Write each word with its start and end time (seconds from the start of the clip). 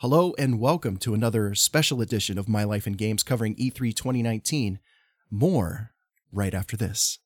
Hello 0.00 0.34
and 0.38 0.60
welcome 0.60 0.98
to 0.98 1.14
another 1.14 1.54
special 1.54 2.02
edition 2.02 2.36
of 2.36 2.50
My 2.50 2.64
Life 2.64 2.86
in 2.86 2.92
Games 2.92 3.22
covering 3.22 3.54
E 3.56 3.70
E3 3.70 3.94
2019. 3.94 4.78
More 5.30 5.92
right 6.30 6.52
after 6.52 6.76
this. 6.76 7.18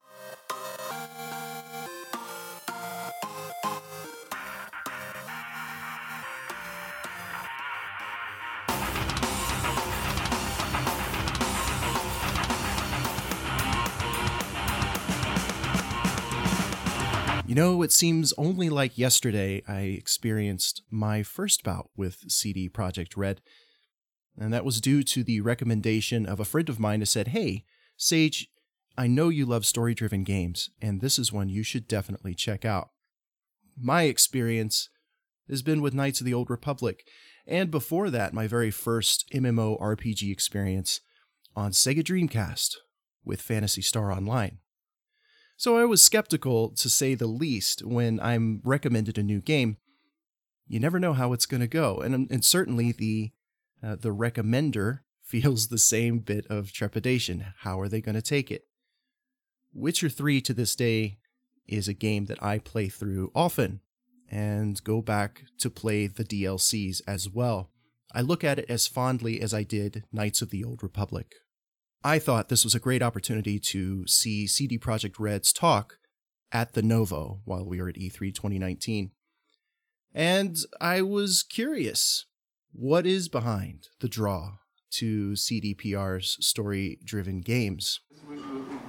You 17.51 17.56
know, 17.56 17.82
it 17.82 17.91
seems 17.91 18.32
only 18.38 18.70
like 18.70 18.96
yesterday 18.96 19.60
I 19.66 19.80
experienced 19.80 20.83
my 20.88 21.24
first 21.24 21.65
bout 21.65 21.91
with 21.96 22.30
CD 22.30 22.69
Projekt 22.69 23.16
Red, 23.16 23.41
and 24.38 24.52
that 24.52 24.65
was 24.65 24.80
due 24.80 25.02
to 25.02 25.25
the 25.25 25.41
recommendation 25.41 26.27
of 26.27 26.39
a 26.39 26.45
friend 26.45 26.69
of 26.69 26.78
mine 26.78 27.01
who 27.01 27.06
said, 27.06 27.27
Hey, 27.27 27.65
Sage, 27.97 28.47
I 28.97 29.09
know 29.09 29.30
you 29.30 29.47
love 29.47 29.66
story 29.66 29.97
driven 29.97 30.23
games, 30.23 30.70
and 30.80 31.01
this 31.01 31.19
is 31.19 31.33
one 31.33 31.48
you 31.48 31.65
should 31.65 31.89
definitely 31.89 32.37
check 32.37 32.65
out. 32.65 32.91
My 33.77 34.03
experience 34.03 34.89
has 35.48 35.61
been 35.61 35.83
with 35.83 35.92
Knights 35.92 36.20
of 36.20 36.27
the 36.27 36.34
Old 36.34 36.51
Republic, 36.51 37.05
and 37.48 37.69
before 37.69 38.11
that, 38.11 38.33
my 38.33 38.47
very 38.47 38.70
first 38.70 39.28
MMO 39.34 39.77
RPG 39.80 40.30
experience 40.30 41.01
on 41.56 41.73
Sega 41.73 42.05
Dreamcast 42.05 42.77
with 43.25 43.42
Phantasy 43.42 43.83
Star 43.83 44.12
Online. 44.12 44.59
So 45.60 45.77
I 45.77 45.84
was 45.84 46.02
skeptical, 46.02 46.70
to 46.70 46.88
say 46.88 47.14
the 47.14 47.27
least, 47.27 47.84
when 47.84 48.19
I'm 48.19 48.62
recommended 48.64 49.19
a 49.19 49.23
new 49.23 49.42
game. 49.42 49.77
You 50.66 50.80
never 50.80 50.98
know 50.98 51.12
how 51.12 51.34
it's 51.34 51.45
going 51.45 51.60
to 51.60 51.66
go, 51.66 51.98
and, 51.98 52.14
and 52.30 52.42
certainly 52.42 52.92
the 52.92 53.33
uh, 53.83 53.96
the 53.96 54.09
recommender 54.09 55.00
feels 55.23 55.69
the 55.69 55.77
same 55.77 56.20
bit 56.20 56.47
of 56.47 56.72
trepidation. 56.72 57.52
How 57.58 57.78
are 57.78 57.91
they 57.91 58.00
going 58.00 58.14
to 58.14 58.22
take 58.22 58.50
it? 58.50 58.62
Witcher 59.75 60.08
3 60.08 60.41
to 60.41 60.55
this 60.55 60.75
day 60.75 61.19
is 61.69 61.89
a 61.89 61.92
game 61.92 62.24
that 62.24 62.42
I 62.42 62.58
play 62.58 62.89
through 62.89 63.30
often 63.34 63.80
and 64.30 64.83
go 64.83 65.02
back 65.02 65.42
to 65.58 65.69
play 65.69 66.06
the 66.06 66.24
DLCs 66.24 67.02
as 67.06 67.28
well. 67.28 67.69
I 68.14 68.22
look 68.22 68.42
at 68.42 68.58
it 68.58 68.70
as 68.70 68.86
fondly 68.86 69.42
as 69.42 69.52
I 69.52 69.64
did 69.64 70.05
Knights 70.11 70.41
of 70.41 70.48
the 70.48 70.64
Old 70.64 70.83
Republic. 70.83 71.34
I 72.03 72.19
thought 72.19 72.48
this 72.48 72.65
was 72.65 72.75
a 72.75 72.81
great 72.81 73.03
opportunity 73.03 73.59
to 73.59 74.06
see 74.06 74.47
CD 74.47 74.79
Projekt 74.79 75.17
Red's 75.19 75.53
talk 75.53 75.98
at 76.51 76.73
the 76.73 76.83
Novo 76.83 77.41
while 77.45 77.67
we 77.67 77.81
were 77.81 77.91
at 77.91 77.98
E 77.98 78.09
E3 78.09 78.34
2019. 78.34 79.11
And 80.15 80.57
I 80.81 81.03
was 81.03 81.42
curious 81.42 82.25
what 82.73 83.05
is 83.05 83.29
behind 83.29 83.89
the 84.01 84.09
draw 84.09 84.61
to 84.92 85.33
CDPR's 85.33 86.39
story 86.45 86.98
driven 87.05 87.41
games? 87.41 88.01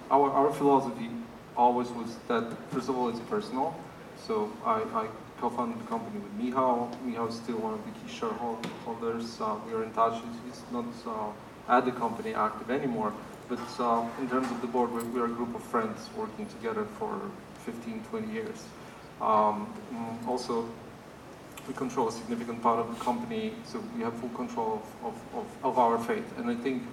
Our, 0.09 0.31
our 0.31 0.53
philosophy 0.53 1.09
always 1.57 1.89
was 1.89 2.17
that, 2.27 2.51
first 2.71 2.89
of 2.89 2.97
all, 2.97 3.09
it's 3.09 3.19
personal. 3.21 3.75
So 4.25 4.51
I, 4.65 4.81
I 4.93 5.07
co-founded 5.39 5.79
the 5.79 5.87
company 5.87 6.19
with 6.19 6.33
Michał. 6.33 6.89
Michał 7.05 7.27
is 7.27 7.35
still 7.35 7.57
one 7.57 7.73
of 7.73 7.81
the 7.85 7.91
key 7.91 8.13
shareholders. 8.13 9.41
Uh, 9.41 9.57
we 9.67 9.73
are 9.73 9.83
in 9.83 9.91
touch. 9.91 10.21
He's 10.45 10.61
not 10.71 10.85
uh, 11.05 11.31
at 11.67 11.85
the 11.85 11.91
company 11.91 12.33
active 12.33 12.69
anymore. 12.69 13.13
But 13.47 13.59
uh, 13.79 14.07
in 14.19 14.29
terms 14.29 14.49
of 14.49 14.61
the 14.61 14.67
board, 14.67 14.91
we, 14.91 15.03
we 15.03 15.19
are 15.19 15.25
a 15.25 15.29
group 15.29 15.53
of 15.55 15.63
friends 15.63 16.09
working 16.15 16.45
together 16.47 16.85
for 16.97 17.19
15, 17.65 18.03
20 18.09 18.33
years. 18.33 18.63
Um, 19.21 19.71
mm, 19.93 20.27
also, 20.27 20.67
we 21.67 21.73
control 21.73 22.07
a 22.07 22.11
significant 22.11 22.61
part 22.61 22.79
of 22.79 22.97
the 22.97 23.03
company, 23.03 23.53
so 23.65 23.83
we 23.95 24.03
have 24.03 24.13
full 24.15 24.29
control 24.29 24.81
of, 25.03 25.07
of, 25.07 25.35
of, 25.35 25.65
of 25.65 25.77
our 25.77 25.99
fate. 25.99 26.23
And 26.37 26.49
I 26.49 26.55
think 26.55 26.83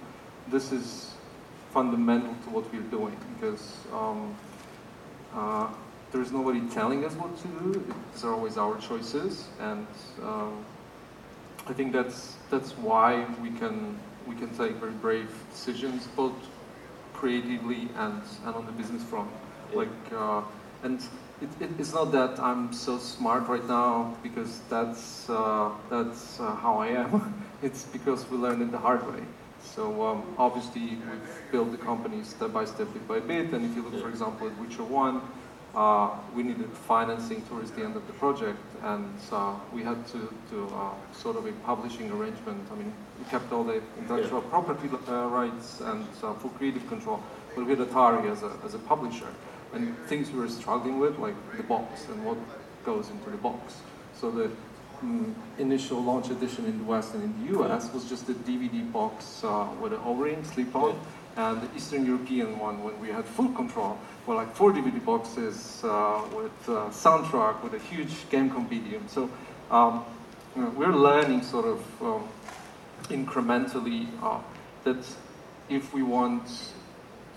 this 0.49 0.71
is 0.71 1.13
fundamental 1.73 2.33
to 2.43 2.49
what 2.49 2.71
we're 2.73 2.81
doing 2.81 3.15
because 3.35 3.77
um, 3.93 4.35
uh, 5.33 5.67
there's 6.11 6.31
nobody 6.31 6.61
telling 6.69 7.05
us 7.05 7.13
what 7.13 7.37
to 7.37 7.47
do. 7.47 7.93
These 8.13 8.23
are 8.23 8.33
always 8.33 8.57
our 8.57 8.77
choices, 8.79 9.47
and 9.59 9.87
um, 10.23 10.65
I 11.67 11.73
think 11.73 11.93
that's 11.93 12.35
that's 12.49 12.71
why 12.77 13.25
we 13.41 13.51
can 13.51 13.97
we 14.27 14.35
can 14.35 14.49
take 14.49 14.73
very 14.75 14.93
brave 14.93 15.29
decisions, 15.51 16.07
both 16.15 16.33
creatively 17.13 17.89
and 17.97 18.21
and 18.45 18.55
on 18.55 18.65
the 18.65 18.71
business 18.71 19.03
front. 19.03 19.29
Like, 19.73 19.89
uh, 20.13 20.41
and 20.83 20.99
it, 21.41 21.49
it, 21.59 21.69
it's 21.77 21.93
not 21.93 22.11
that 22.11 22.39
I'm 22.39 22.73
so 22.73 22.97
smart 22.97 23.47
right 23.47 23.67
now 23.67 24.15
because 24.23 24.61
that's 24.69 25.29
uh, 25.29 25.71
that's 25.89 26.39
uh, 26.39 26.55
how 26.55 26.77
I 26.77 26.87
am. 26.87 27.43
it's 27.61 27.83
because 27.83 28.29
we 28.29 28.37
learned 28.37 28.61
it 28.61 28.71
the 28.71 28.77
hard 28.77 29.05
way. 29.11 29.23
So 29.63 30.05
um, 30.07 30.23
obviously 30.37 30.81
we've 30.81 31.51
built 31.51 31.71
the 31.71 31.77
company 31.77 32.23
step 32.23 32.53
by 32.53 32.65
step, 32.65 32.91
bit 32.93 33.07
by 33.07 33.19
bit. 33.19 33.53
And 33.53 33.65
if 33.65 33.75
you 33.75 33.83
look, 33.83 34.01
for 34.01 34.09
example, 34.09 34.47
at 34.47 34.57
Witcher 34.59 34.83
One, 34.83 35.21
uh, 35.75 36.09
we 36.35 36.43
needed 36.43 36.69
financing 36.71 37.41
towards 37.43 37.71
the 37.71 37.83
end 37.83 37.95
of 37.95 38.05
the 38.07 38.13
project, 38.13 38.59
and 38.83 39.13
uh, 39.31 39.53
we 39.73 39.83
had 39.83 40.05
to 40.07 40.33
do 40.49 40.67
uh, 40.73 40.91
sort 41.13 41.35
of 41.37 41.45
a 41.45 41.51
publishing 41.63 42.11
arrangement. 42.11 42.67
I 42.71 42.75
mean, 42.75 42.93
we 43.19 43.25
kept 43.29 43.51
all 43.51 43.63
the 43.63 43.81
intellectual 43.97 44.41
property 44.41 44.89
uh, 45.07 45.27
rights 45.27 45.81
and 45.81 46.07
uh, 46.23 46.33
full 46.33 46.49
creative 46.51 46.87
control, 46.87 47.21
but 47.55 47.65
we 47.65 47.75
had 47.75 47.87
Atari 47.87 48.31
as 48.31 48.43
a, 48.43 48.51
as 48.65 48.73
a 48.73 48.79
publisher. 48.79 49.27
And 49.73 49.95
things 50.07 50.31
we 50.31 50.39
were 50.39 50.49
struggling 50.49 50.99
with, 50.99 51.19
like 51.19 51.35
the 51.55 51.63
box 51.63 52.07
and 52.07 52.25
what 52.25 52.37
goes 52.83 53.09
into 53.09 53.29
the 53.29 53.37
box. 53.37 53.75
So 54.19 54.31
the 54.31 54.49
mm, 55.03 55.33
initial 55.59 56.01
launch 56.01 56.31
edition 56.31 56.65
in 56.65 56.79
the 56.79 56.83
West 56.85 57.13
and 57.13 57.23
in 57.23 57.45
the 57.45 57.59
US 57.59 57.93
was 57.93 58.09
just 58.09 58.27
a 58.29 58.33
DVD 58.33 58.91
box 58.91 59.43
uh, 59.43 59.67
with 59.79 59.93
an 59.93 59.99
O-ring, 60.03 60.43
slip-on, 60.43 60.99
and 61.35 61.61
the 61.61 61.75
Eastern 61.75 62.05
European 62.05 62.59
one, 62.59 62.83
when 62.83 62.99
we 62.99 63.09
had 63.09 63.25
full 63.25 63.49
control, 63.49 63.97
were 64.25 64.35
like 64.35 64.53
four 64.55 64.71
DVD 64.71 65.03
boxes 65.03 65.81
uh, 65.83 66.21
with 66.35 66.69
uh, 66.69 66.89
soundtrack, 66.89 67.63
with 67.63 67.73
a 67.73 67.79
huge 67.79 68.29
game 68.29 68.49
compendium. 68.49 69.07
So 69.07 69.29
um, 69.71 70.03
you 70.55 70.63
know, 70.63 70.69
we're 70.69 70.93
learning 70.93 71.43
sort 71.43 71.65
of 71.65 72.01
um, 72.01 72.27
incrementally 73.09 74.07
uh, 74.21 74.39
that 74.83 75.03
if 75.69 75.93
we 75.93 76.03
want 76.03 76.73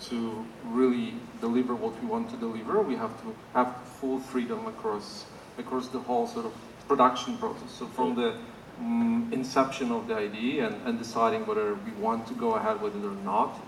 to 0.00 0.44
really 0.64 1.14
deliver 1.40 1.74
what 1.74 2.00
we 2.02 2.08
want 2.08 2.28
to 2.30 2.36
deliver, 2.36 2.82
we 2.82 2.96
have 2.96 3.20
to 3.22 3.34
have 3.54 3.76
full 4.00 4.18
freedom 4.18 4.66
across 4.66 5.26
across 5.58 5.88
the 5.88 5.98
whole 5.98 6.26
sort 6.26 6.46
of 6.46 6.52
production 6.88 7.36
process. 7.38 7.70
So 7.70 7.86
from 7.86 8.14
the 8.14 8.34
mm, 8.80 9.32
inception 9.32 9.92
of 9.92 10.08
the 10.08 10.16
idea 10.16 10.66
and, 10.66 10.86
and 10.86 10.98
deciding 10.98 11.46
whether 11.46 11.74
we 11.74 11.92
want 11.92 12.26
to 12.28 12.34
go 12.34 12.54
ahead 12.54 12.80
with 12.80 12.96
it 12.96 13.04
or 13.04 13.14
not, 13.24 13.58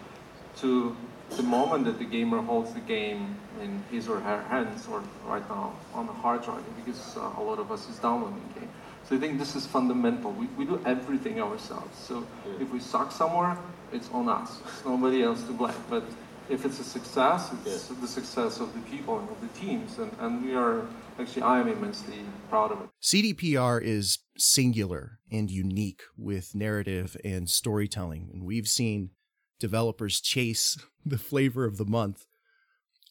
to 0.59 0.97
the 1.31 1.43
moment 1.43 1.85
that 1.85 1.99
the 1.99 2.05
gamer 2.05 2.41
holds 2.43 2.73
the 2.75 2.81
game 2.81 3.37
in 3.61 3.83
his 3.91 4.09
or 4.09 4.21
her 4.21 4.43
hands, 4.43 4.87
or 4.91 5.03
right 5.27 5.49
now 5.49 5.73
on 5.95 6.09
a 6.09 6.13
hard 6.13 6.43
drive, 6.43 6.63
because 6.77 7.17
uh, 7.17 7.33
a 7.39 7.43
lot 7.43 7.59
of 7.59 7.73
us 7.73 7.89
is 7.89 7.99
downloading 7.99 8.43
the 8.55 8.61
game. 8.61 8.69
So 9.09 9.17
I 9.17 9.19
think 9.19 9.39
this 9.39 9.55
is 9.55 9.67
fundamental. 9.67 10.33
We, 10.33 10.47
we 10.59 10.65
do 10.65 10.81
everything 10.87 11.41
ourselves. 11.41 11.99
So 11.99 12.27
if 12.59 12.73
we 12.73 12.81
suck 12.81 13.13
somewhere, 13.13 13.59
it's 13.93 14.09
on 14.13 14.29
us. 14.29 14.61
It's 14.67 14.85
nobody 14.85 15.23
else 15.23 15.43
to 15.45 15.53
blame. 15.53 15.75
But 15.91 16.05
if 16.49 16.65
it's 16.65 16.81
a 16.81 16.85
success, 16.85 17.51
it's 17.67 17.89
the 17.89 18.07
success 18.07 18.61
of 18.61 18.73
the 18.73 18.81
people 18.91 19.19
and 19.19 19.29
of 19.29 19.41
the 19.41 19.61
teams. 19.61 19.99
And, 19.99 20.11
and 20.21 20.43
we 20.43 20.55
are, 20.55 20.87
actually, 21.19 21.43
I 21.43 21.61
am 21.61 21.69
immensely 21.69 22.21
proud 22.49 22.73
of 22.73 22.81
it. 22.81 22.89
CDPR 23.03 23.83
is 23.83 24.19
singular 24.39 25.19
and 25.31 25.51
unique 25.51 26.03
with 26.17 26.55
narrative 26.55 27.17
and 27.25 27.49
storytelling, 27.49 28.31
and 28.33 28.45
we've 28.45 28.69
seen 28.69 29.11
developers 29.59 30.21
chase 30.21 30.77
the 31.07 31.19
flavor 31.19 31.65
of 31.65 31.77
the 31.77 31.85
month 31.85 32.27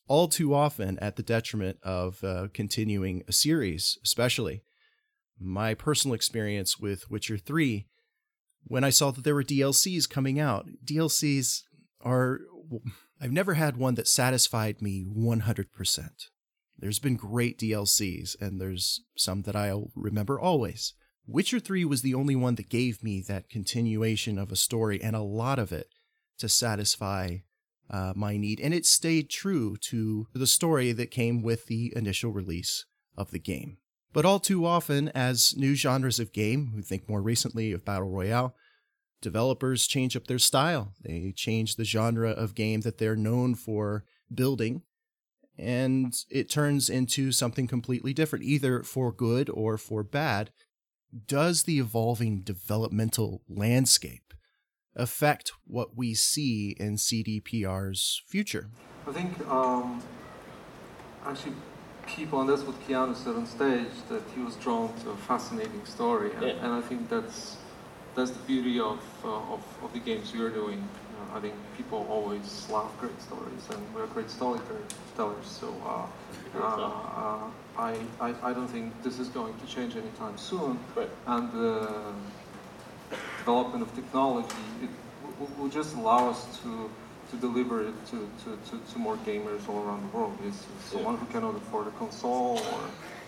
all 0.08 0.28
too 0.28 0.54
often 0.54 1.00
at 1.00 1.16
the 1.16 1.24
detriment 1.24 1.78
of 1.84 2.24
uh, 2.24 2.48
continuing 2.54 3.24
a 3.28 3.32
series, 3.32 3.98
especially. 4.04 4.64
My 5.40 5.74
personal 5.74 6.16
experience 6.16 6.80
with 6.80 7.10
Witcher 7.10 7.38
3, 7.38 7.88
when 8.66 8.84
I 8.84 8.90
saw 8.90 9.12
that 9.12 9.24
there 9.24 9.36
were 9.36 9.44
DLCs 9.44 10.10
coming 10.10 10.40
out, 10.40 10.68
DLCs 10.86 11.64
are. 12.02 12.42
I've 13.20 13.32
never 13.32 13.54
had 13.54 13.78
one 13.78 13.96
that 13.96 14.08
satisfied 14.08 14.82
me 14.82 15.06
100%. 15.06 16.10
There's 16.78 17.00
been 17.00 17.16
great 17.16 17.58
DLCs, 17.58 18.40
and 18.42 18.60
there's 18.60 19.02
some 19.18 19.44
that 19.44 19.56
I'll 19.56 19.92
remember 19.96 20.40
always. 20.40 20.94
Witcher 21.26 21.60
3 21.60 21.86
was 21.86 22.02
the 22.02 22.14
only 22.14 22.36
one 22.36 22.56
that 22.56 22.70
gave 22.70 23.02
me 23.04 23.24
that 23.28 23.50
continuation 23.50 24.38
of 24.38 24.52
a 24.52 24.58
story 24.58 25.02
and 25.02 25.16
a 25.16 25.22
lot 25.22 25.58
of 25.58 25.72
it 25.72 25.88
to 26.40 26.50
satisfy 26.50 27.38
uh, 27.90 28.14
my 28.16 28.38
need. 28.38 28.60
And 28.60 28.74
it 28.74 28.86
stayed 28.86 29.30
true 29.30 29.76
to 29.82 30.28
the 30.34 30.48
story 30.48 30.92
that 30.92 31.12
came 31.12 31.42
with 31.42 31.66
the 31.68 31.94
initial 31.96 32.32
release 32.32 32.86
of 33.18 33.32
the 33.32 33.40
game. 33.40 33.78
But 34.14 34.26
all 34.26 34.40
too 34.40 34.66
often, 34.66 35.10
as 35.10 35.56
new 35.58 35.76
genres 35.76 36.20
of 36.20 36.34
game, 36.34 36.72
we 36.76 36.84
think 36.84 37.10
more 37.10 37.22
recently 37.22 37.72
of 37.72 37.86
Battle 37.86 38.10
Royale, 38.10 38.56
developers 39.22 39.88
change 39.88 40.16
up 40.16 40.28
their 40.28 40.40
style. 40.40 40.94
They 41.02 41.34
change 41.36 41.76
the 41.76 41.86
genre 41.86 42.30
of 42.30 42.54
game 42.56 42.82
that 42.82 43.00
they're 43.00 43.16
known 43.16 43.56
for 43.56 44.06
building, 44.34 44.84
and 45.58 46.16
it 46.30 46.50
turns 46.50 46.90
into 46.90 47.32
something 47.32 47.68
completely 47.68 48.14
different, 48.14 48.46
either 48.46 48.84
for 48.84 49.12
good 49.12 49.50
or 49.50 49.78
for 49.78 50.04
bad. 50.04 50.52
does 51.28 51.64
the 51.64 51.80
evolving 51.80 52.42
developmental 52.42 53.42
landscape 53.48 54.23
affect 54.96 55.52
what 55.66 55.98
we 55.98 56.14
see 56.14 56.76
in 56.80 56.98
CDPR's 56.98 58.22
future? 58.28 58.70
I 59.08 59.12
think 59.12 59.48
um, 59.50 60.02
actually 61.26 61.54
people, 62.06 62.42
and 62.42 62.50
that's 62.50 62.64
what 62.64 62.76
Keanu 62.88 63.16
said 63.16 63.36
on 63.36 63.46
stage, 63.46 63.88
that 64.10 64.22
he 64.36 64.42
was 64.42 64.56
drawn 64.56 64.94
to 65.04 65.12
a 65.12 65.18
fascinating 65.18 65.86
story, 65.86 66.32
and, 66.34 66.44
Yeah. 66.44 66.64
and 66.64 66.74
I 66.74 66.82
think 66.82 67.10
that's 67.10 67.58
that's 68.16 68.32
the 68.32 68.44
beauty 68.46 68.80
of 68.80 69.00
uh, 69.26 69.54
of, 69.56 69.62
of 69.84 69.92
the 69.94 70.00
games 70.00 70.34
we 70.34 70.42
are 70.42 70.50
doing. 70.50 70.88
Uh, 71.16 71.38
I 71.38 71.40
think 71.42 71.56
people 71.76 72.06
always 72.10 72.68
love 72.70 72.92
great 73.00 73.20
stories, 73.22 73.64
and 73.72 73.82
we're 73.96 74.08
great 74.08 74.30
storytellers. 74.30 75.48
So 75.48 75.68
uh, 75.84 76.06
uh, 76.56 76.64
uh, 76.64 77.40
I, 77.78 77.96
I 78.22 78.30
I 78.44 78.54
don't 78.54 78.68
think 78.68 78.94
this 79.04 79.20
is 79.20 79.30
going 79.30 79.56
to 79.62 79.66
change 79.66 79.96
anytime 79.96 80.38
soon. 80.38 80.78
Right. 80.96 81.10
And 81.26 81.52
the 81.52 81.90
development 83.44 83.82
of 83.84 83.94
technology 83.94 84.64
it 84.82 84.90
will, 85.40 85.52
will 85.58 85.70
just 85.70 85.96
allow 85.96 86.30
us 86.30 86.60
to 86.62 86.90
to 87.34 87.38
deliver 87.38 87.82
it 87.88 87.94
to, 88.06 88.18
to, 88.44 88.50
to, 88.70 88.94
to 88.94 89.00
more 89.00 89.18
gamers 89.26 89.68
all 89.68 89.84
around 89.84 90.02
the 90.04 90.18
world. 90.18 90.38
It's, 90.46 90.64
it's 90.76 90.92
someone 90.92 91.18
who 91.18 91.26
cannot 91.28 91.56
afford 91.56 91.88
a 91.88 91.92
console 91.92 92.60
or 92.74 92.84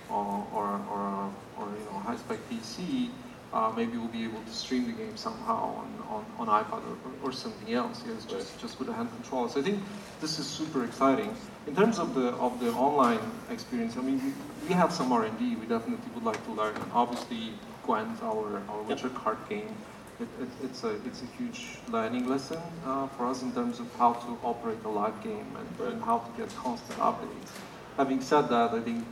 or 0.09 0.47
or, 0.53 0.67
or, 0.93 1.33
or 1.57 1.65
you 1.79 1.85
know 1.85 1.99
high 1.99 2.17
spec 2.17 2.39
PC. 2.49 3.09
Uh, 3.53 3.71
maybe 3.75 3.97
we'll 3.97 4.07
be 4.09 4.25
able 4.25 4.41
to 4.41 4.51
stream 4.51 4.85
the 4.85 4.91
game 4.91 5.15
somehow 5.15 5.75
on, 5.81 5.87
on, 6.09 6.25
on 6.39 6.63
iPad 6.63 6.81
or, 6.91 7.29
or, 7.29 7.31
something 7.31 7.73
else. 7.73 8.03
Yes, 8.05 8.25
just 8.25 8.59
just 8.59 8.77
with 8.79 8.89
a 8.89 8.93
hand 8.93 9.09
controller. 9.15 9.47
So 9.47 9.61
I 9.61 9.63
think 9.63 9.79
this 10.19 10.39
is 10.39 10.45
super 10.45 10.83
exciting. 10.83 11.33
In 11.65 11.73
terms 11.73 11.97
of 11.97 12.13
the 12.15 12.29
of 12.47 12.59
the 12.59 12.71
online 12.73 13.21
experience, 13.49 13.95
I 13.97 14.01
mean, 14.01 14.19
we, 14.25 14.33
we 14.67 14.73
have 14.73 14.91
some 14.91 15.11
R 15.11 15.23
and 15.23 15.39
D. 15.39 15.55
We 15.55 15.67
definitely 15.67 16.11
would 16.13 16.25
like 16.25 16.43
to 16.45 16.51
learn. 16.51 16.75
And 16.75 16.91
obviously, 16.91 17.53
Gwent, 17.85 18.21
our 18.21 18.61
our 18.69 18.81
Witcher 18.83 19.09
card 19.09 19.37
game, 19.47 19.73
it, 20.19 20.27
it, 20.41 20.49
it's 20.63 20.83
a 20.83 20.91
it's 21.05 21.21
a 21.21 21.25
huge 21.37 21.79
learning 21.91 22.27
lesson 22.29 22.59
uh, 22.85 23.07
for 23.07 23.27
us 23.27 23.41
in 23.41 23.51
terms 23.53 23.79
of 23.79 23.87
how 23.95 24.13
to 24.13 24.37
operate 24.43 24.77
a 24.85 24.89
live 24.89 25.21
game 25.23 25.45
and, 25.59 25.87
and 25.89 26.03
how 26.03 26.19
to 26.19 26.29
get 26.37 26.53
constant 26.55 26.99
updates. 26.99 27.51
Having 27.97 28.21
said 28.21 28.49
that, 28.49 28.71
I 28.71 28.81
think 28.81 29.05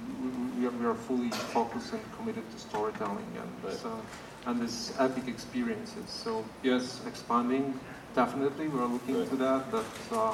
we, 0.59 0.65
are, 0.67 0.71
we 0.71 0.85
are 0.85 0.93
fully 0.95 1.29
focused 1.29 1.93
and 1.93 2.01
committed 2.17 2.43
to 2.51 2.59
storytelling 2.59 3.27
and 3.41 3.51
Right. 3.63 3.85
uh, 3.85 4.49
and 4.49 4.61
this 4.61 4.93
epic 4.99 5.27
experiences. 5.27 6.09
So 6.09 6.43
yes, 6.63 7.01
expanding 7.07 7.79
definitely 8.15 8.67
we 8.67 8.79
are 8.79 8.87
looking 8.87 9.15
Right. 9.15 9.23
into 9.23 9.37
that. 9.37 9.71
But 9.71 9.85
uh, 10.11 10.33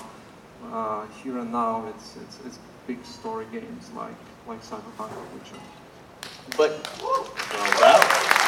uh, 0.73 1.05
here 1.23 1.37
and 1.37 1.51
now, 1.51 1.85
it's 1.89 2.15
it's 2.17 2.37
it's 2.45 2.59
big 2.87 3.03
story 3.05 3.45
games 3.51 3.89
like 3.95 4.17
like 4.47 4.61
Cyberpunk 4.63 5.11
or 5.19 5.25
Witcher. 5.33 5.61
But 6.57 6.71
uh, 7.03 7.81
wow. 7.81 8.38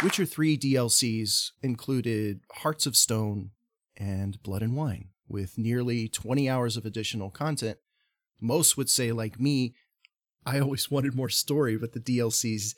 Witcher 0.00 0.26
3 0.26 0.56
DLCs 0.56 1.50
included 1.60 2.40
Hearts 2.52 2.86
of 2.86 2.94
Stone 2.94 3.50
and 3.96 4.40
Blood 4.44 4.62
and 4.62 4.76
Wine, 4.76 5.08
with 5.28 5.58
nearly 5.58 6.08
20 6.08 6.48
hours 6.48 6.76
of 6.76 6.86
additional 6.86 7.30
content. 7.30 7.78
Most 8.40 8.76
would 8.76 8.88
say, 8.88 9.10
like 9.10 9.40
me, 9.40 9.74
I 10.46 10.60
always 10.60 10.88
wanted 10.90 11.16
more 11.16 11.28
story, 11.28 11.76
but 11.76 11.94
the 11.94 12.00
DLCs 12.00 12.76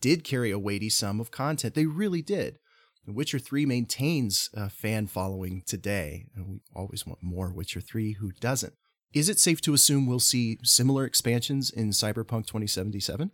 did 0.00 0.22
carry 0.22 0.52
a 0.52 0.60
weighty 0.60 0.88
sum 0.88 1.18
of 1.18 1.32
content. 1.32 1.74
They 1.74 1.86
really 1.86 2.22
did. 2.22 2.60
Witcher 3.04 3.40
3 3.40 3.66
maintains 3.66 4.48
a 4.54 4.70
fan 4.70 5.08
following 5.08 5.64
today, 5.66 6.26
and 6.36 6.46
we 6.46 6.60
always 6.72 7.04
want 7.04 7.20
more 7.20 7.52
Witcher 7.52 7.80
3. 7.80 8.12
Who 8.20 8.30
doesn't? 8.30 8.74
Is 9.12 9.28
it 9.28 9.40
safe 9.40 9.60
to 9.62 9.74
assume 9.74 10.06
we'll 10.06 10.20
see 10.20 10.58
similar 10.62 11.04
expansions 11.04 11.68
in 11.68 11.90
Cyberpunk 11.90 12.46
2077? 12.46 13.32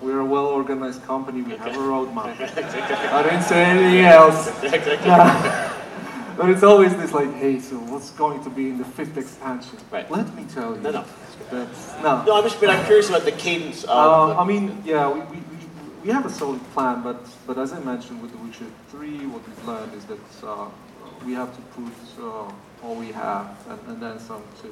We're 0.00 0.20
a 0.20 0.24
well-organized 0.24 1.02
company. 1.02 1.42
We 1.42 1.56
have 1.56 1.74
a 1.74 1.78
roadmap. 1.78 2.38
I 2.38 3.22
didn't 3.24 3.42
say 3.42 3.64
anything 3.64 4.04
else. 4.04 5.72
But 6.36 6.50
it's 6.50 6.62
always 6.62 6.94
this 6.94 7.12
like, 7.12 7.32
hey, 7.32 7.58
so 7.58 7.76
what's 7.76 8.10
going 8.10 8.44
to 8.44 8.50
be 8.50 8.68
in 8.68 8.76
the 8.76 8.84
fifth 8.84 9.16
expansion? 9.16 9.78
Right. 9.90 10.08
Let 10.10 10.34
me 10.36 10.44
tell 10.44 10.76
you. 10.76 10.82
No, 10.82 10.90
no. 10.90 11.04
That's, 11.50 11.94
no. 12.02 12.24
No, 12.24 12.36
I'm 12.36 12.44
just, 12.44 12.60
but 12.60 12.68
I'm 12.68 12.84
curious 12.84 13.08
about 13.08 13.24
the 13.24 13.32
cadence 13.32 13.84
of. 13.84 13.88
Uh, 13.88 14.38
I 14.38 14.44
mean, 14.44 14.82
yeah, 14.84 15.10
we, 15.10 15.20
we, 15.20 15.36
we, 15.38 15.66
we 16.04 16.10
have 16.10 16.26
a 16.26 16.30
solid 16.30 16.60
plan, 16.74 17.02
but, 17.02 17.26
but 17.46 17.56
as 17.56 17.72
I 17.72 17.80
mentioned 17.80 18.20
with 18.20 18.32
The 18.32 18.38
Witcher 18.38 18.66
3, 18.90 19.26
what 19.28 19.48
we've 19.48 19.66
learned 19.66 19.94
is 19.94 20.04
that 20.04 20.46
uh, 20.46 20.68
we 21.24 21.32
have 21.32 21.56
to 21.56 21.62
put 21.72 22.22
uh, 22.22 22.52
all 22.84 22.94
we 22.96 23.12
have 23.12 23.56
and, 23.70 23.80
and 23.88 24.02
then 24.02 24.18
some 24.18 24.42
to, 24.60 24.68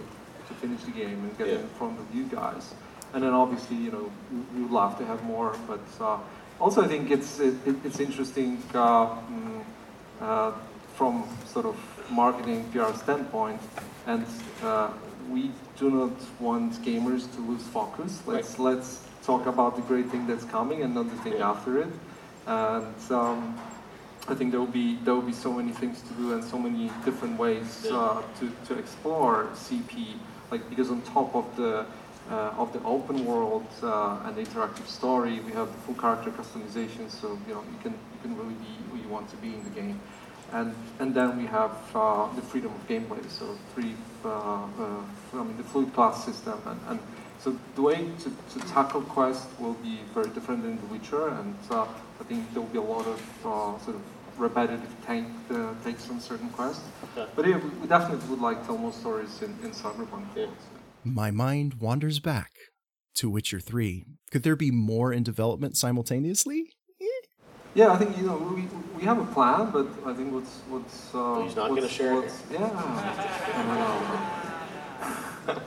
to 0.48 0.54
finish 0.54 0.82
the 0.82 0.90
game 0.92 1.18
and 1.24 1.38
get 1.38 1.48
it 1.48 1.60
in 1.60 1.68
front 1.68 1.98
of 1.98 2.14
you 2.14 2.24
guys. 2.24 2.74
And 3.12 3.22
then 3.22 3.32
obviously, 3.32 3.76
you 3.76 3.90
know, 3.92 4.10
we, 4.54 4.62
would 4.62 4.70
love 4.72 4.98
to 4.98 5.04
have 5.06 5.22
more, 5.24 5.56
but 5.68 5.80
uh, 6.00 6.18
also 6.60 6.82
I 6.82 6.88
think 6.88 7.10
it's, 7.10 7.38
it, 7.40 7.54
it- 7.66 7.76
it's 7.84 8.00
interesting 8.00 8.60
uh, 8.74 9.06
mm, 9.06 9.64
uh, 10.20 10.52
from 10.96 11.24
sort 11.46 11.66
of 11.66 11.76
marketing 12.10 12.64
PR 12.72 12.92
standpoint, 12.94 13.60
and 14.06 14.26
uh, 14.62 14.90
we 15.30 15.50
do 15.78 15.90
not 15.90 16.12
want 16.40 16.72
gamers 16.84 17.32
to 17.34 17.40
lose 17.40 17.62
focus. 17.62 18.20
Let's 18.26 18.58
let's 18.58 19.00
talk 19.24 19.46
about 19.46 19.74
the 19.76 19.82
great 19.82 20.08
thing 20.10 20.26
that's 20.26 20.44
coming 20.44 20.82
and 20.82 20.94
not 20.94 21.08
the 21.10 21.16
thing 21.22 21.32
Yeah. 21.38 21.50
after 21.50 21.78
it. 21.78 21.88
And 22.46 22.94
um, 23.10 23.58
I 24.28 24.34
think 24.34 24.50
there 24.50 24.60
will 24.60 24.66
be 24.82 24.98
there 25.04 25.14
will 25.14 25.22
be 25.22 25.32
so 25.32 25.52
many 25.52 25.72
things 25.72 26.02
to 26.02 26.12
do 26.14 26.32
and 26.34 26.44
so 26.44 26.58
many 26.58 26.90
different 27.04 27.38
ways 27.38 27.86
uh, 27.90 28.22
to, 28.38 28.52
to 28.66 28.78
explore 28.78 29.48
CP. 29.54 30.14
Like 30.54 30.70
because 30.70 30.88
on 30.90 31.02
top 31.02 31.34
of 31.34 31.46
the 31.56 31.84
uh, 32.30 32.62
of 32.62 32.72
the 32.72 32.80
open 32.84 33.26
world 33.26 33.66
uh, 33.82 34.24
and 34.24 34.36
the 34.36 34.42
interactive 34.48 34.86
story, 34.86 35.40
we 35.40 35.52
have 35.52 35.68
the 35.74 35.80
full 35.84 35.98
character 36.04 36.30
customization. 36.30 37.10
So 37.10 37.26
you 37.48 37.54
know 37.54 37.62
you 37.72 37.78
can 37.82 37.94
you 38.12 38.18
can 38.22 38.32
really 38.38 38.54
be 38.66 38.72
who 38.88 38.96
you 39.02 39.08
want 39.16 39.26
to 39.30 39.36
be 39.36 39.50
in 39.58 39.64
the 39.64 39.74
game. 39.80 39.98
And, 40.52 40.72
and 41.00 41.12
then 41.12 41.36
we 41.36 41.46
have 41.46 41.74
uh, 41.94 42.32
the 42.36 42.42
freedom 42.42 42.70
of 42.72 42.82
gameplay, 42.86 43.28
so 43.28 43.58
three, 43.74 43.94
uh, 44.24 44.28
uh, 44.28 45.40
I 45.40 45.42
mean 45.42 45.56
the 45.56 45.64
fluid 45.64 45.92
class 45.92 46.24
system, 46.24 46.58
and, 46.70 46.80
and 46.88 47.00
so 47.40 47.58
the 47.74 47.82
way 47.82 47.96
to, 48.22 48.28
to 48.52 48.58
tackle 48.68 49.02
quest 49.02 49.48
will 49.58 49.74
be 49.82 49.98
very 50.12 50.28
different 50.28 50.62
than 50.62 50.76
The 50.82 50.86
Witcher, 50.94 51.26
and 51.40 51.56
uh, 51.70 51.86
I 52.20 52.24
think 52.28 52.52
there 52.52 52.62
will 52.62 52.74
be 52.78 52.78
a 52.78 52.88
lot 52.96 53.06
of 53.14 53.20
sort 53.82 53.96
of 53.96 54.02
repetitive 54.36 54.94
tank, 55.06 55.28
uh, 55.50 55.74
takes 55.84 56.08
on 56.10 56.20
certain 56.20 56.48
quests. 56.50 56.84
Okay. 57.16 57.30
But 57.34 57.46
yeah, 57.46 57.56
we, 57.56 57.68
we 57.70 57.86
definitely 57.86 58.28
would 58.28 58.40
like 58.40 58.60
to 58.60 58.66
tell 58.66 58.78
more 58.78 58.92
stories 58.92 59.42
in, 59.42 59.50
in 59.62 59.70
Cyberpunk. 59.70 60.26
Yeah. 60.36 60.46
My 61.04 61.30
mind 61.30 61.74
wanders 61.74 62.18
back 62.18 62.50
to 63.16 63.30
Witcher 63.30 63.60
3. 63.60 64.04
Could 64.30 64.42
there 64.42 64.56
be 64.56 64.70
more 64.70 65.12
in 65.12 65.22
development 65.22 65.76
simultaneously? 65.76 66.70
Yeah, 67.74 67.92
I 67.92 67.96
think 67.96 68.16
you 68.16 68.22
know 68.22 68.36
we, 68.36 68.68
we 68.96 69.02
have 69.02 69.18
a 69.18 69.24
plan, 69.34 69.72
but 69.72 69.88
I 70.06 70.14
think 70.14 70.32
what's 70.32 70.60
what's 70.68 71.12
uh, 71.12 71.40
He's 71.42 71.56
not 71.56 71.70
gonna 71.70 71.88
share 71.88 72.12
it 72.12 72.30
what's, 72.30 72.42
Yeah. 72.52 72.70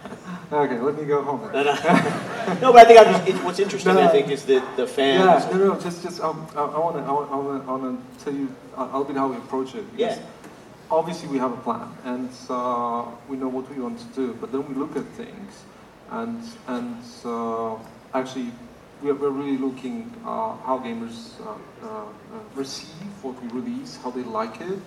Okay, 0.52 0.80
let 0.80 0.98
me 0.98 1.04
go 1.06 1.22
home. 1.22 1.42
No, 2.62 2.72
but 2.72 2.86
I 2.86 2.86
think 2.86 3.00
I'm 3.00 3.14
just, 3.14 3.28
it, 3.28 3.36
what's 3.44 3.60
interesting, 3.60 3.94
No, 3.94 4.02
I 4.02 4.08
think, 4.08 4.30
is 4.30 4.46
that 4.46 4.78
the 4.78 4.88
fans. 4.88 5.44
Yeah, 5.44 5.58
no, 5.58 5.74
no, 5.74 5.80
just, 5.80 6.02
just, 6.02 6.22
um, 6.22 6.48
I, 6.56 6.62
I 6.62 6.80
wanna, 6.80 7.04
I 7.04 7.12
wanna, 7.12 7.32
I 7.32 7.36
wanna, 7.36 7.64
I 7.64 7.72
wanna 7.72 7.98
tell 8.20 8.34
you 8.34 8.48
a, 8.78 8.86
little 8.86 9.04
bit 9.04 9.18
how 9.18 9.28
we 9.28 9.36
approach 9.36 9.76
it. 9.76 9.84
Yeah. 9.98 10.18
Obviously, 10.90 11.28
we 11.28 11.38
have 11.40 11.52
a 11.52 11.58
plan, 11.58 11.90
and 12.06 12.30
uh, 12.50 13.04
we 13.28 13.36
know 13.36 13.50
what 13.50 13.70
we 13.70 13.82
want 13.82 14.00
to 14.00 14.06
do. 14.16 14.34
But 14.40 14.54
then 14.54 14.66
we 14.70 14.76
look 14.76 14.96
at 14.96 15.04
things, 15.20 15.66
and 16.10 16.42
and 16.68 17.04
uh, 17.26 17.76
actually, 18.14 18.54
we 19.02 19.10
are, 19.10 19.16
we're 19.16 19.30
really 19.30 19.58
looking 19.58 20.10
uh, 20.24 20.56
how 20.64 20.80
gamers 20.80 21.42
uh, 21.42 21.50
uh, 21.84 21.88
uh, 21.88 22.06
receive 22.56 23.12
what 23.22 23.36
we 23.44 23.50
release, 23.50 24.00
how 24.02 24.12
they 24.12 24.24
like 24.24 24.62
it, 24.62 24.80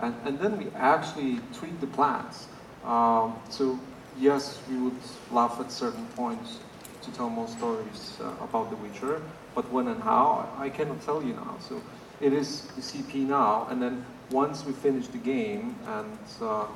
and 0.00 0.14
and 0.26 0.38
then 0.38 0.58
we 0.58 0.66
actually 0.76 1.40
tweak 1.54 1.80
the 1.80 1.86
plans. 1.86 2.48
Um, 2.84 3.36
so 3.48 3.80
yes, 4.18 4.60
we 4.68 4.76
would 4.76 5.00
laugh 5.30 5.58
at 5.58 5.72
certain 5.72 6.06
points 6.08 6.58
to 7.06 7.12
tell 7.12 7.30
more 7.30 7.48
stories 7.48 8.18
uh, 8.20 8.44
about 8.44 8.70
The 8.70 8.76
Witcher, 8.76 9.22
but 9.54 9.70
when 9.72 9.88
and 9.88 10.02
how, 10.02 10.48
I 10.58 10.68
cannot 10.68 11.00
tell 11.02 11.22
you 11.22 11.32
now. 11.32 11.56
So 11.60 11.80
it 12.20 12.32
is 12.32 12.62
the 12.76 12.82
CP 12.82 13.26
now, 13.26 13.66
and 13.70 13.80
then 13.80 14.04
once 14.30 14.64
we 14.64 14.72
finish 14.72 15.06
the 15.08 15.18
game, 15.18 15.76
and 15.86 16.18
uh, 16.42 16.66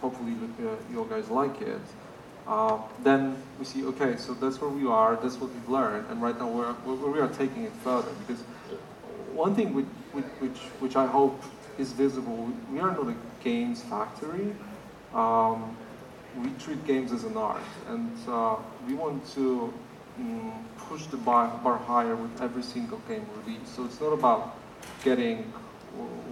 hopefully 0.00 0.34
uh, 0.60 0.70
you 0.92 1.06
guys 1.08 1.28
like 1.30 1.60
it, 1.62 1.80
uh, 2.46 2.78
then 3.02 3.36
we 3.58 3.64
see, 3.64 3.84
okay, 3.84 4.16
so 4.16 4.34
that's 4.34 4.60
where 4.60 4.70
we 4.70 4.86
are, 4.86 5.16
that's 5.16 5.36
what 5.36 5.52
we've 5.52 5.68
learned, 5.68 6.06
and 6.10 6.20
right 6.22 6.38
now 6.38 6.48
we're, 6.48 6.74
we're, 6.84 7.10
we 7.10 7.20
are 7.20 7.28
taking 7.28 7.64
it 7.64 7.72
further, 7.84 8.12
because 8.26 8.42
one 9.32 9.54
thing 9.54 9.72
which, 9.72 9.86
which, 10.12 10.24
which, 10.40 10.58
which 10.80 10.96
I 10.96 11.06
hope 11.06 11.42
is 11.78 11.92
visible, 11.92 12.50
we 12.72 12.80
are 12.80 12.92
not 12.92 13.08
a 13.08 13.14
games 13.42 13.82
factory. 13.82 14.54
Um, 15.14 15.76
we 16.42 16.50
treat 16.58 16.84
games 16.86 17.12
as 17.12 17.24
an 17.24 17.36
art, 17.36 17.62
and 17.88 18.10
uh, 18.28 18.56
we 18.86 18.94
want 18.94 19.26
to 19.34 19.72
mm, 20.20 20.52
push 20.76 21.06
the 21.06 21.16
bar, 21.16 21.48
bar 21.62 21.78
higher 21.78 22.14
with 22.16 22.40
every 22.40 22.62
single 22.62 23.00
game 23.08 23.26
release. 23.44 23.68
So 23.74 23.84
it's 23.84 24.00
not 24.00 24.12
about 24.12 24.56
getting 25.04 25.52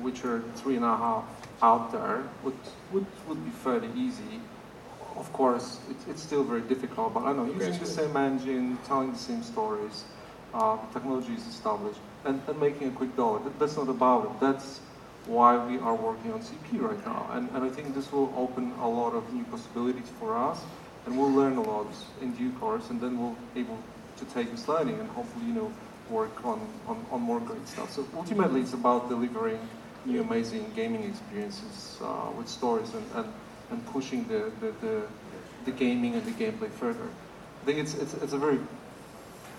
Witcher 0.00 0.42
three 0.56 0.76
and 0.76 0.84
a 0.84 0.96
half 0.96 1.24
out 1.62 1.90
there, 1.92 2.22
which 2.42 2.54
would, 2.92 3.06
would 3.26 3.44
be 3.44 3.50
fairly 3.50 3.88
easy. 3.96 4.40
Of 5.16 5.32
course, 5.32 5.80
it, 5.90 5.96
it's 6.10 6.22
still 6.22 6.44
very 6.44 6.62
difficult, 6.62 7.14
but 7.14 7.24
I 7.24 7.32
know 7.32 7.44
using 7.44 7.78
the 7.78 7.86
same 7.86 8.16
engine, 8.16 8.78
telling 8.86 9.12
the 9.12 9.18
same 9.18 9.42
stories, 9.42 10.04
uh, 10.54 10.78
technology 10.92 11.34
is 11.34 11.46
established. 11.46 12.00
and, 12.24 12.40
and 12.46 12.60
making 12.60 12.88
a 12.88 12.90
quick 12.90 13.16
dollar. 13.16 13.40
That, 13.40 13.58
that's 13.58 13.76
not 13.76 13.88
about 13.88 14.24
it. 14.26 14.40
That's 14.40 14.80
why 15.26 15.56
we 15.66 15.78
are 15.78 15.94
working 15.94 16.32
on 16.32 16.40
CP 16.40 16.80
right 16.80 17.04
now. 17.06 17.28
And, 17.32 17.48
and 17.50 17.64
I 17.64 17.68
think 17.68 17.94
this 17.94 18.10
will 18.12 18.32
open 18.36 18.72
a 18.80 18.88
lot 18.88 19.14
of 19.14 19.32
new 19.32 19.44
possibilities 19.44 20.10
for 20.18 20.36
us, 20.36 20.60
and 21.06 21.18
we'll 21.18 21.32
learn 21.32 21.56
a 21.56 21.62
lot 21.62 21.86
in 22.22 22.32
due 22.34 22.52
course, 22.52 22.90
and 22.90 23.00
then 23.00 23.20
we'll 23.20 23.36
be 23.54 23.60
able 23.60 23.78
to 24.18 24.24
take 24.26 24.50
this 24.50 24.68
learning 24.68 24.98
and 24.98 25.08
hopefully, 25.10 25.46
you 25.46 25.54
know, 25.54 25.72
work 26.10 26.44
on, 26.44 26.60
on, 26.86 27.04
on 27.10 27.20
more 27.20 27.40
great 27.40 27.66
stuff. 27.68 27.92
So 27.92 28.06
ultimately, 28.16 28.60
it's 28.62 28.72
about 28.72 29.08
delivering 29.08 29.60
new 30.04 30.20
amazing 30.20 30.70
gaming 30.74 31.04
experiences 31.04 31.98
uh, 32.02 32.30
with 32.36 32.48
stories 32.48 32.92
and, 32.94 33.04
and, 33.14 33.32
and 33.70 33.86
pushing 33.86 34.26
the, 34.28 34.50
the, 34.60 34.72
the, 34.80 35.02
the, 35.66 35.72
gaming 35.72 36.14
and 36.14 36.24
the 36.24 36.30
gameplay 36.32 36.70
further. 36.70 37.08
I 37.62 37.64
think 37.66 37.78
it's, 37.78 37.94
it's, 37.94 38.14
it's 38.14 38.32
a 38.32 38.38
very 38.38 38.58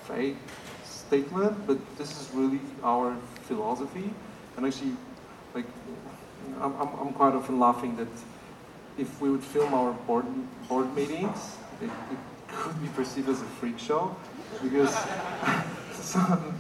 vague 0.08 0.38
statement, 0.84 1.68
but 1.68 1.78
this 1.98 2.20
is 2.20 2.34
really 2.34 2.60
our 2.84 3.16
philosophy. 3.44 4.10
And 4.58 4.66
actually, 4.66 4.94
like, 5.53 5.65
I'm, 6.62 6.74
I'm, 6.75 7.00
I'm 7.00 7.13
quite 7.13 7.34
often 7.34 7.60
laughing 7.60 7.96
that 7.98 8.08
if 8.98 9.22
we 9.22 9.29
would 9.29 9.44
film 9.44 9.74
our 9.74 9.94
board, 9.94 10.25
board 10.68 10.94
meetings, 10.96 11.58
it, 11.82 11.86
it 11.86 12.18
could 12.48 12.82
be 12.82 12.88
perceived 12.89 13.29
as 13.29 13.41
a 13.41 13.46
freak 13.46 13.79
show 13.79 14.15
because 14.62 14.94
some, 15.94 16.56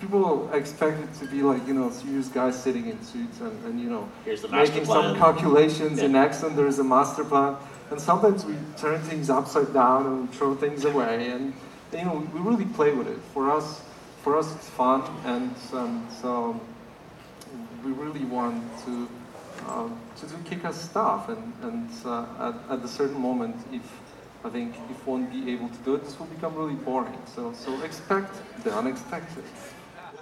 people 0.00 0.52
expect 0.52 1.00
it 1.00 1.14
to 1.14 1.26
be 1.26 1.42
like, 1.42 1.66
you 1.66 1.74
know, 1.74 1.90
serious 1.90 2.28
guys 2.28 2.60
sitting 2.60 2.88
in 2.88 3.02
suits 3.02 3.40
and, 3.40 3.64
and 3.64 3.80
you 3.80 3.88
know, 3.88 4.08
making 4.50 4.84
some 4.84 5.16
calculations 5.16 5.98
yeah. 5.98 6.06
in 6.06 6.16
Excel. 6.16 6.50
There 6.50 6.66
is 6.66 6.78
a 6.78 6.84
master 6.84 7.24
plan. 7.24 7.56
And 7.90 8.00
sometimes 8.00 8.44
we 8.44 8.54
turn 8.76 9.00
things 9.02 9.30
upside 9.30 9.72
down 9.72 10.06
and 10.06 10.32
throw 10.32 10.54
things 10.54 10.84
away. 10.84 11.30
And, 11.30 11.54
you 11.92 12.04
know, 12.04 12.26
we 12.34 12.40
really 12.40 12.64
play 12.64 12.92
with 12.92 13.08
it. 13.08 13.18
For 13.32 13.50
us, 13.50 13.82
for 14.22 14.36
us 14.36 14.54
it's 14.54 14.68
fun. 14.68 15.02
And 15.24 15.54
um, 15.72 16.06
so 16.20 16.60
we 17.84 17.92
really 17.92 18.24
want 18.24 18.62
to, 18.84 19.08
uh, 19.66 19.88
to 20.16 20.26
do 20.26 20.36
kick-ass 20.44 20.80
stuff. 20.80 21.28
And, 21.28 21.52
and 21.62 21.90
uh, 22.04 22.54
at, 22.70 22.78
at 22.78 22.84
a 22.84 22.88
certain 22.88 23.20
moment, 23.20 23.56
if 23.72 23.82
I 24.44 24.50
think 24.50 24.74
if 24.90 25.06
one 25.06 25.26
be 25.26 25.52
able 25.52 25.68
to 25.68 25.78
do 25.78 25.94
it, 25.94 26.04
this 26.04 26.18
will 26.18 26.26
become 26.26 26.54
really 26.54 26.74
boring. 26.74 27.18
So, 27.34 27.52
so 27.52 27.80
expect 27.82 28.34
the 28.62 28.76
unexpected. 28.76 29.44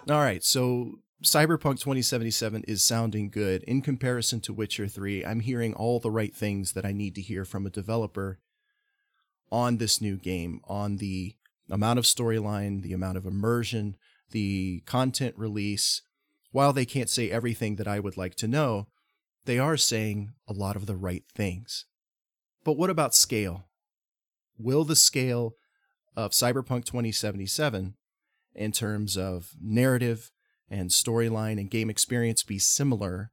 All 0.08 0.20
right, 0.20 0.42
so 0.42 0.98
Cyberpunk 1.22 1.78
2077 1.78 2.64
is 2.64 2.84
sounding 2.84 3.30
good. 3.30 3.62
In 3.64 3.82
comparison 3.82 4.40
to 4.40 4.52
Witcher 4.52 4.88
3, 4.88 5.24
I'm 5.24 5.40
hearing 5.40 5.74
all 5.74 6.00
the 6.00 6.10
right 6.10 6.34
things 6.34 6.72
that 6.72 6.84
I 6.84 6.92
need 6.92 7.14
to 7.14 7.20
hear 7.20 7.44
from 7.44 7.66
a 7.66 7.70
developer 7.70 8.40
on 9.50 9.76
this 9.76 10.00
new 10.00 10.16
game, 10.16 10.60
on 10.64 10.96
the 10.96 11.36
amount 11.70 11.98
of 11.98 12.04
storyline, 12.04 12.82
the 12.82 12.92
amount 12.92 13.16
of 13.16 13.26
immersion, 13.26 13.96
the 14.30 14.82
content 14.86 15.34
release. 15.36 16.02
While 16.52 16.72
they 16.72 16.86
can't 16.86 17.10
say 17.10 17.30
everything 17.30 17.76
that 17.76 17.88
I 17.88 17.98
would 17.98 18.16
like 18.16 18.36
to 18.36 18.48
know, 18.48 18.86
they 19.44 19.58
are 19.58 19.76
saying 19.76 20.32
a 20.46 20.52
lot 20.52 20.76
of 20.76 20.86
the 20.86 20.96
right 20.96 21.24
things. 21.34 21.86
But 22.64 22.76
what 22.76 22.90
about 22.90 23.14
scale? 23.14 23.64
will 24.62 24.84
the 24.84 24.96
scale 24.96 25.56
of 26.16 26.32
Cyberpunk 26.32 26.84
2077 26.84 27.94
in 28.54 28.72
terms 28.72 29.16
of 29.16 29.52
narrative 29.60 30.30
and 30.70 30.90
storyline 30.90 31.58
and 31.58 31.70
game 31.70 31.90
experience 31.90 32.42
be 32.42 32.58
similar 32.58 33.32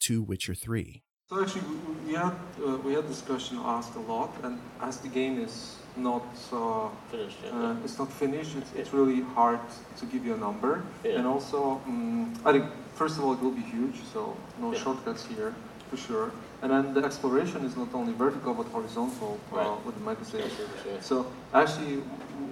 to 0.00 0.22
Witcher 0.22 0.54
3? 0.54 1.02
So 1.28 1.42
actually, 1.42 1.62
we 2.06 2.14
had 2.14 2.34
uh, 2.64 2.76
we 2.78 2.92
had 2.92 3.06
discussion 3.08 3.58
asked 3.58 3.94
a 3.94 4.00
lot, 4.00 4.34
and 4.42 4.58
as 4.80 4.98
the 4.98 5.08
game 5.08 5.38
is 5.38 5.76
not 5.96 6.24
uh, 6.52 6.88
finished, 7.10 7.38
yeah. 7.44 7.50
uh, 7.50 7.84
it's 7.84 7.98
not 7.98 8.10
finished. 8.12 8.56
It's, 8.56 8.72
it's 8.74 8.92
really 8.92 9.22
hard 9.34 9.60
to 9.98 10.06
give 10.06 10.24
you 10.24 10.34
a 10.34 10.38
number, 10.38 10.82
yeah. 11.04 11.18
and 11.18 11.26
also 11.26 11.80
um, 11.86 12.34
I 12.44 12.52
think 12.52 12.64
first 12.94 13.18
of 13.18 13.24
all 13.24 13.32
it 13.34 13.40
will 13.40 13.50
be 13.50 13.62
huge, 13.62 13.96
so 14.12 14.36
no 14.58 14.72
shortcuts 14.74 15.26
here 15.26 15.54
for 15.90 15.96
sure. 15.96 16.30
And 16.62 16.70
then 16.70 16.94
the 16.94 17.04
exploration 17.04 17.64
is 17.64 17.76
not 17.76 17.92
only 17.92 18.12
vertical 18.12 18.54
but 18.54 18.66
horizontal 18.68 19.38
uh, 19.52 19.56
right. 19.56 19.86
with 19.86 19.94
the 19.98 20.04
microsaves. 20.10 20.52
Yeah. 20.86 21.00
So 21.00 21.26
actually, 21.52 22.02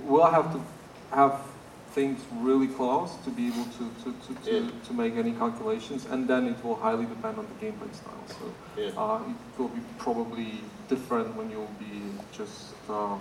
we'll 0.05 0.31
have 0.31 0.53
to 0.53 0.61
have 1.13 1.41
things 1.93 2.21
really 2.41 2.69
close 2.69 3.17
to 3.25 3.31
be 3.31 3.49
able 3.49 3.65
to, 3.65 3.91
to, 4.03 4.15
to, 4.25 4.35
to, 4.45 4.73
to, 4.87 4.93
make 4.93 5.15
any 5.17 5.33
calculations, 5.33 6.07
and 6.07 6.29
then 6.29 6.47
it 6.47 6.65
will 6.65 6.77
highly 6.77 7.07
depend 7.07 7.39
on 7.39 7.47
the 7.51 7.67
gameplay 7.67 7.93
style. 7.95 8.25
So 8.29 9.01
uh, 9.01 9.21
it 9.29 9.59
will 9.59 9.69
be 9.69 9.81
probably 9.99 10.61
different 10.91 11.35
when 11.37 11.51
you'll 11.51 11.77
be 11.79 12.03
just 12.37 12.75
uh, 12.91 13.17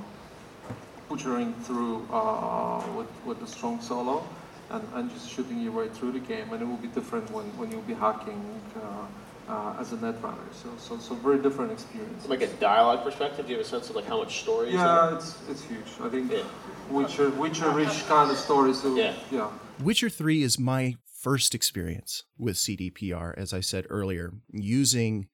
butchering 1.08 1.54
through 1.66 2.06
uh, 2.12 2.84
with, 2.98 3.08
with 3.26 3.42
a 3.44 3.48
strong 3.48 3.80
solo 3.80 4.28
and, 4.72 4.84
and 4.96 5.10
just 5.12 5.30
shooting 5.30 5.62
your 5.62 5.72
way 5.72 5.88
through 5.88 6.12
the 6.12 6.20
game, 6.20 6.52
and 6.52 6.62
it 6.62 6.66
will 6.66 6.78
be 6.78 6.88
different 6.90 7.30
when, 7.32 7.46
when 7.58 7.72
you'll 7.72 7.90
be 7.94 7.94
hacking 7.94 8.42
uh, 8.76 9.52
uh, 9.52 9.80
as 9.80 9.94
a 9.94 9.98
netrunner. 9.98 10.48
So, 10.52 10.70
so, 10.78 11.00
so 11.00 11.16
very 11.16 11.40
different 11.40 11.72
experience. 11.72 12.24
From 12.24 12.32
like 12.32 12.42
a 12.42 12.54
dialogue 12.58 13.04
perspective, 13.04 13.46
do 13.46 13.52
you 13.52 13.58
have 13.58 13.66
a 13.66 13.70
sense 13.70 13.90
of 13.90 13.96
like 13.96 14.06
how 14.06 14.18
much 14.18 14.42
story? 14.42 14.72
Yeah, 14.72 15.16
it's 15.16 15.38
it's 15.50 15.64
huge. 15.64 15.90
I 16.04 16.10
think 16.10 16.32
yeah. 16.32 16.44
Witcher 16.92 17.30
Witcher 17.32 17.72
rich 17.72 18.06
kind 18.08 18.30
of 18.30 18.38
story. 18.38 18.74
So 18.74 18.96
yeah. 18.96 19.16
yeah. 19.32 19.50
Witcher 19.82 20.10
Three 20.10 20.44
is 20.44 20.60
my 20.60 20.98
first 21.20 21.56
experience 21.56 22.24
with 22.38 22.58
CDPR, 22.58 23.34
as 23.38 23.52
I 23.52 23.62
said 23.62 23.88
earlier, 23.90 24.34
using 24.52 25.28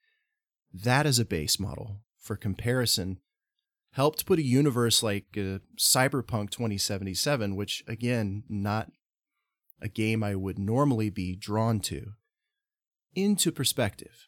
that 0.74 1.06
as 1.06 1.20
a 1.20 1.26
base 1.26 1.60
model 1.60 2.00
for 2.26 2.36
comparison 2.36 3.20
helped 3.92 4.26
put 4.26 4.40
a 4.40 4.44
universe 4.44 5.02
like 5.04 5.26
uh, 5.38 5.60
Cyberpunk 5.78 6.50
2077, 6.50 7.56
which 7.56 7.84
again, 7.88 8.44
not 8.50 8.92
a 9.82 9.88
game 9.88 10.24
I 10.24 10.36
would 10.36 10.58
normally 10.58 11.10
be 11.10 11.36
drawn 11.36 11.80
to 11.82 12.14
into 13.14 13.52
perspective. 13.52 14.28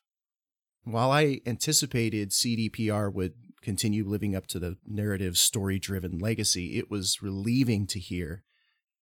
While 0.84 1.12
I 1.12 1.42
anticipated 1.46 2.30
CDPR 2.30 3.12
would 3.12 3.34
continue 3.62 4.08
living 4.08 4.36
up 4.36 4.48
to 4.48 4.60
the 4.60 4.77
narrative 4.86 5.38
story 5.38 5.80
driven 5.80 6.20
legacy, 6.20 6.77
it 6.77 6.89
was 6.89 7.22
relieving 7.22 7.88
to 7.88 8.00
hear 8.00 8.44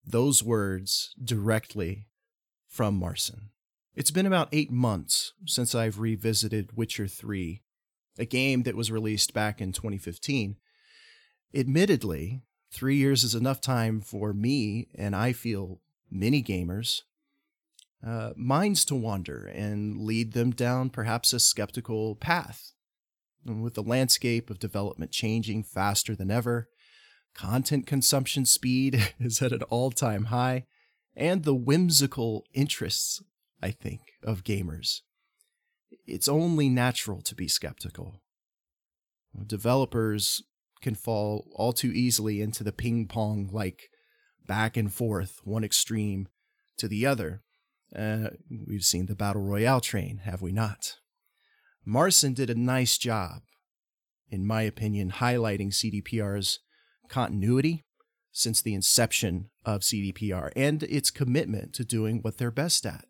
those 0.04 0.42
words 0.42 1.14
directly 1.24 2.08
from 2.68 2.96
Marcin. 2.96 3.50
It's 3.94 4.12
been 4.12 4.26
about 4.26 4.50
eight 4.52 4.72
months 4.72 5.34
since 5.46 5.76
I've 5.76 6.00
revisited 6.00 6.76
Witcher 6.76 7.08
3, 7.08 7.62
a 8.18 8.26
game 8.26 8.64
that 8.64 8.76
was 8.76 8.92
released 8.92 9.34
back 9.34 9.62
in 9.62 9.72
2015. 9.72 10.58
Admittedly, 11.54 12.42
three 12.72 12.96
years 12.96 13.24
is 13.24 13.36
enough 13.36 13.62
time 13.62 14.02
for 14.02 14.34
me, 14.34 14.88
and 14.96 15.16
I 15.16 15.34
feel 15.34 15.80
many 16.12 16.44
gamers, 16.44 17.02
uh, 18.06 18.32
minds 18.36 18.86
to 18.86 18.96
wander 18.96 19.46
and 19.48 20.02
lead 20.02 20.34
them 20.34 20.52
down 20.52 20.90
perhaps 20.90 21.34
a 21.34 21.40
skeptical 21.40 22.16
path. 22.16 22.74
And 23.46 23.64
with 23.64 23.76
the 23.76 23.84
landscape 23.84 24.50
of 24.50 24.60
development 24.60 25.12
changing 25.12 25.64
faster 25.64 26.16
than 26.16 26.32
ever, 26.32 26.70
content 27.34 27.86
consumption 27.86 28.46
speed 28.46 29.14
is 29.20 29.42
at 29.42 29.52
an 29.52 29.64
all 29.64 29.92
time 29.92 30.26
high, 30.26 30.66
and 31.16 31.44
the 31.44 31.56
whimsical 31.56 32.46
interests, 32.54 33.24
I 33.62 33.72
think, 33.72 34.02
of 34.24 34.44
gamers. 34.44 35.02
It's 36.06 36.28
only 36.28 36.70
natural 36.70 37.22
to 37.24 37.36
be 37.36 37.48
skeptical. 37.48 38.22
Developers 39.46 40.44
can 40.82 40.96
fall 40.96 41.48
all 41.56 41.74
too 41.74 41.92
easily 41.92 42.42
into 42.42 42.64
the 42.64 42.72
ping 42.72 43.08
pong 43.08 43.50
like 43.52 43.90
back 44.48 44.78
and 44.78 44.94
forth, 44.94 45.40
one 45.44 45.64
extreme 45.64 46.28
to 46.78 46.88
the 46.88 47.06
other, 47.06 47.42
uh, 47.96 48.30
we've 48.68 48.84
seen 48.84 49.06
the 49.06 49.16
Battle 49.16 49.42
Royale 49.42 49.82
train, 49.82 50.18
have 50.24 50.42
we 50.42 50.52
not? 50.52 50.96
Marcin 51.86 52.34
did 52.34 52.50
a 52.50 52.56
nice 52.56 52.98
job, 52.98 53.42
in 54.30 54.46
my 54.46 54.64
opinion, 54.64 55.12
highlighting 55.12 55.72
CDPR's 55.72 56.60
continuity 57.10 57.86
since 58.32 58.62
the 58.62 58.74
inception 58.74 59.50
of 59.64 59.82
CDPR 59.82 60.52
and 60.56 60.84
its 60.84 61.10
commitment 61.10 61.74
to 61.74 61.86
doing 61.86 62.20
what 62.22 62.38
they're 62.38 62.52
best 62.52 62.86
at 62.86 63.06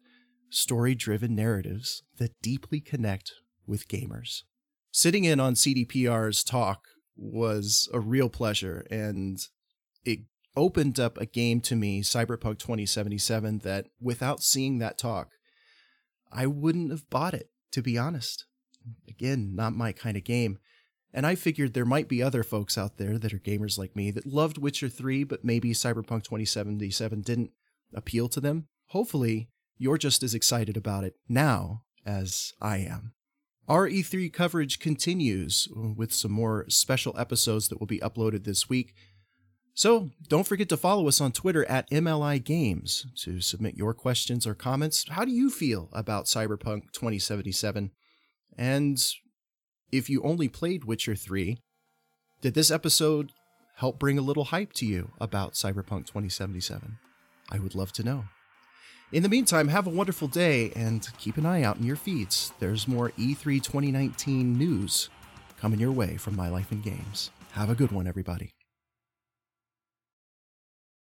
story 0.50 0.96
driven 0.96 1.36
narratives 1.36 2.04
that 2.18 2.42
deeply 2.42 2.80
connect 2.80 3.32
with 3.68 3.88
gamers. 3.88 4.44
Sitting 4.92 5.26
in 5.26 5.40
on 5.40 5.56
CDPR's 5.56 6.44
talk 6.44 6.86
was 7.18 7.90
a 7.94 8.00
real 8.00 8.30
pleasure, 8.30 8.86
and 8.90 9.40
it 10.04 10.20
opened 10.56 11.00
up 11.00 11.18
a 11.18 11.26
game 11.26 11.60
to 11.62 11.76
me, 11.76 12.02
Cyberpunk 12.02 12.60
2077, 12.60 13.60
that 13.60 13.88
without 14.00 14.42
seeing 14.42 14.78
that 14.80 14.98
talk, 14.98 15.32
I 16.32 16.48
wouldn't 16.48 16.92
have 16.92 17.10
bought 17.10 17.34
it, 17.34 17.50
to 17.72 17.82
be 17.82 17.98
honest. 17.98 18.46
Again, 19.08 19.56
not 19.56 19.74
my 19.74 19.92
kind 19.92 20.16
of 20.16 20.24
game. 20.24 20.60
And 21.14 21.26
I 21.26 21.36
figured 21.36 21.74
there 21.74 21.86
might 21.86 22.10
be 22.10 22.22
other 22.22 22.44
folks 22.44 22.78
out 22.78 22.98
there 22.98 23.18
that 23.18 23.34
are 23.34 23.40
gamers 23.40 23.78
like 23.78 23.96
me 23.96 24.12
that 24.12 24.26
loved 24.26 24.58
Witcher 24.58 24.90
3, 24.90 25.24
but 25.24 25.46
maybe 25.46 25.72
Cyberpunk 25.72 26.24
2077 26.24 27.22
didn't 27.22 27.52
appeal 27.94 28.28
to 28.30 28.42
them. 28.42 28.68
Hopefully, 28.88 29.50
you're 29.78 29.98
just 29.98 30.24
as 30.24 30.34
excited 30.34 30.78
about 30.78 31.04
it 31.04 31.16
now 31.28 31.84
as 32.06 32.54
I 32.62 32.78
am. 32.78 33.14
Our 33.68 33.90
E3 33.90 34.32
coverage 34.32 34.80
continues 34.80 35.68
with 35.74 36.14
some 36.14 36.32
more 36.32 36.66
special 36.70 37.18
episodes 37.18 37.68
that 37.70 37.80
will 37.80 37.88
be 37.88 38.00
uploaded 38.00 38.44
this 38.44 38.70
week. 38.70 38.94
So 39.74 40.12
don't 40.30 40.48
forget 40.48 40.70
to 40.70 40.78
follow 40.78 41.08
us 41.08 41.20
on 41.20 41.32
Twitter 41.32 41.66
at 41.66 41.90
MLI 41.90 42.42
Games 42.42 43.08
to 43.24 43.42
submit 43.42 43.76
your 43.76 43.94
questions 43.94 44.46
or 44.46 44.54
comments. 44.54 45.06
How 45.10 45.26
do 45.26 45.32
you 45.32 45.50
feel 45.50 45.90
about 45.92 46.26
Cyberpunk 46.26 46.92
2077? 46.94 47.92
And 48.58 49.04
if 49.92 50.10
you 50.10 50.22
only 50.24 50.48
played 50.48 50.86
Witcher 50.86 51.16
3, 51.16 51.58
did 52.42 52.54
this 52.54 52.72
episode 52.72 53.32
help 53.78 54.00
bring 54.00 54.18
a 54.18 54.22
little 54.22 54.46
hype 54.46 54.74
to 54.74 54.86
you 54.86 55.12
about 55.20 55.54
Cyberpunk 55.54 56.06
2077? 56.06 56.98
I 57.52 57.60
would 57.60 57.76
love 57.76 57.92
to 57.94 58.04
know. 58.04 58.26
In 59.12 59.22
the 59.22 59.30
meantime, 59.30 59.68
have 59.68 59.86
a 59.86 59.92
wonderful 59.92 60.28
day 60.28 60.72
and 60.76 61.08
keep 61.20 61.38
an 61.38 61.46
eye 61.46 61.62
out 61.62 61.78
in 61.78 61.86
your 61.86 61.96
feeds. 61.96 62.52
There's 62.60 62.88
more 62.88 63.12
E3 63.12 63.62
2019 63.62 64.58
news 64.58 65.10
coming 65.60 65.80
your 65.80 65.92
way 65.92 66.18
from 66.18 66.36
My 66.36 66.50
Life 66.50 66.72
in 66.72 66.82
Games. 66.82 67.30
Have 67.52 67.70
a 67.70 67.76
good 67.76 67.92
one, 67.92 68.08
everybody. 68.08 68.55